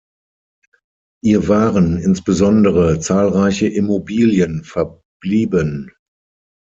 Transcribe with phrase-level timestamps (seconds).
[1.23, 5.91] Ihr waren insbesondere zahlreiche Immobilien verblieben.